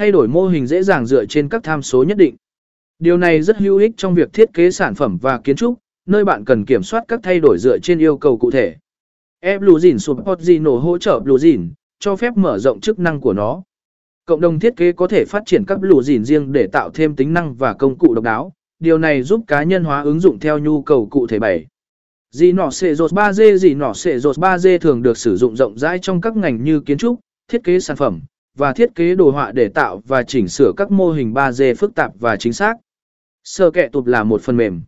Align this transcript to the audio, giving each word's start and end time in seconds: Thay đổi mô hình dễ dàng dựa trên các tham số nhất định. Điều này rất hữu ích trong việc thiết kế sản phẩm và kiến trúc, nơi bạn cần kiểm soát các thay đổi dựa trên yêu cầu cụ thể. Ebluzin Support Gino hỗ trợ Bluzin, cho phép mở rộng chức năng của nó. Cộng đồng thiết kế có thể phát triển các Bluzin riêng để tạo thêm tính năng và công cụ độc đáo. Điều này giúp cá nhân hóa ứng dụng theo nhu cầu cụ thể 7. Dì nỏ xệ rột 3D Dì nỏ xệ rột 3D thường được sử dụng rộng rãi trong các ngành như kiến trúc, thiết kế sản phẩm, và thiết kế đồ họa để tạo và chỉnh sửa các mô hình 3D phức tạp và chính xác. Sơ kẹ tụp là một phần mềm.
Thay 0.00 0.12
đổi 0.12 0.28
mô 0.28 0.46
hình 0.46 0.66
dễ 0.66 0.82
dàng 0.82 1.06
dựa 1.06 1.24
trên 1.26 1.48
các 1.48 1.62
tham 1.62 1.82
số 1.82 2.04
nhất 2.04 2.16
định. 2.16 2.36
Điều 2.98 3.16
này 3.16 3.42
rất 3.42 3.56
hữu 3.56 3.78
ích 3.78 3.92
trong 3.96 4.14
việc 4.14 4.32
thiết 4.32 4.54
kế 4.54 4.70
sản 4.70 4.94
phẩm 4.94 5.18
và 5.22 5.38
kiến 5.38 5.56
trúc, 5.56 5.78
nơi 6.06 6.24
bạn 6.24 6.44
cần 6.44 6.64
kiểm 6.64 6.82
soát 6.82 7.04
các 7.08 7.20
thay 7.22 7.40
đổi 7.40 7.58
dựa 7.58 7.78
trên 7.78 7.98
yêu 7.98 8.16
cầu 8.16 8.38
cụ 8.38 8.50
thể. 8.50 8.76
Ebluzin 9.44 9.98
Support 9.98 10.40
Gino 10.40 10.70
hỗ 10.70 10.98
trợ 10.98 11.20
Bluzin, 11.24 11.68
cho 11.98 12.16
phép 12.16 12.36
mở 12.36 12.58
rộng 12.58 12.80
chức 12.80 12.98
năng 12.98 13.20
của 13.20 13.32
nó. 13.32 13.62
Cộng 14.24 14.40
đồng 14.40 14.58
thiết 14.58 14.76
kế 14.76 14.92
có 14.92 15.08
thể 15.08 15.24
phát 15.28 15.42
triển 15.46 15.64
các 15.64 15.78
Bluzin 15.78 16.24
riêng 16.24 16.52
để 16.52 16.66
tạo 16.66 16.90
thêm 16.90 17.16
tính 17.16 17.34
năng 17.34 17.54
và 17.54 17.72
công 17.74 17.98
cụ 17.98 18.14
độc 18.14 18.24
đáo. 18.24 18.52
Điều 18.78 18.98
này 18.98 19.22
giúp 19.22 19.44
cá 19.46 19.62
nhân 19.62 19.84
hóa 19.84 20.02
ứng 20.02 20.20
dụng 20.20 20.38
theo 20.38 20.58
nhu 20.58 20.82
cầu 20.82 21.06
cụ 21.10 21.26
thể 21.26 21.38
7. 21.38 21.66
Dì 22.30 22.52
nỏ 22.52 22.70
xệ 22.70 22.94
rột 22.94 23.12
3D 23.12 23.56
Dì 23.56 23.74
nỏ 23.74 23.92
xệ 23.92 24.18
rột 24.18 24.38
3D 24.38 24.78
thường 24.78 25.02
được 25.02 25.18
sử 25.18 25.36
dụng 25.36 25.56
rộng 25.56 25.78
rãi 25.78 25.98
trong 25.98 26.20
các 26.20 26.36
ngành 26.36 26.64
như 26.64 26.80
kiến 26.80 26.98
trúc, 26.98 27.20
thiết 27.48 27.64
kế 27.64 27.80
sản 27.80 27.96
phẩm, 27.96 28.20
và 28.56 28.72
thiết 28.72 28.94
kế 28.94 29.14
đồ 29.14 29.30
họa 29.30 29.52
để 29.52 29.68
tạo 29.68 30.02
và 30.06 30.22
chỉnh 30.22 30.48
sửa 30.48 30.72
các 30.76 30.90
mô 30.90 31.10
hình 31.10 31.32
3D 31.32 31.74
phức 31.74 31.94
tạp 31.94 32.12
và 32.20 32.36
chính 32.36 32.52
xác. 32.52 32.74
Sơ 33.44 33.70
kẹ 33.70 33.88
tụp 33.88 34.06
là 34.06 34.24
một 34.24 34.42
phần 34.42 34.56
mềm. 34.56 34.82